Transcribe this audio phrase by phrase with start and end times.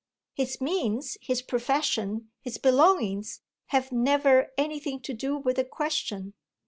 [0.33, 6.33] His means, his profession, his belongings have never anything to do with the question.